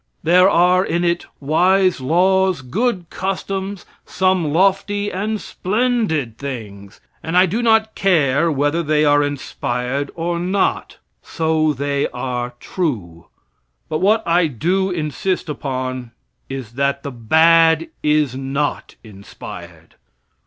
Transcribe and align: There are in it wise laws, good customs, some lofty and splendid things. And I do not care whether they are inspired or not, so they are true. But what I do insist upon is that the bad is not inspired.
There 0.23 0.49
are 0.49 0.83
in 0.83 1.03
it 1.03 1.27
wise 1.39 2.01
laws, 2.01 2.61
good 2.63 3.11
customs, 3.11 3.85
some 4.03 4.51
lofty 4.51 5.11
and 5.11 5.39
splendid 5.39 6.39
things. 6.39 6.99
And 7.21 7.37
I 7.37 7.45
do 7.45 7.61
not 7.61 7.93
care 7.93 8.51
whether 8.51 8.81
they 8.81 9.05
are 9.05 9.21
inspired 9.21 10.09
or 10.15 10.39
not, 10.39 10.97
so 11.21 11.71
they 11.73 12.07
are 12.09 12.55
true. 12.59 13.27
But 13.89 13.99
what 13.99 14.27
I 14.27 14.47
do 14.47 14.89
insist 14.89 15.47
upon 15.47 16.13
is 16.49 16.71
that 16.71 17.03
the 17.03 17.11
bad 17.11 17.87
is 18.01 18.35
not 18.35 18.95
inspired. 19.03 19.97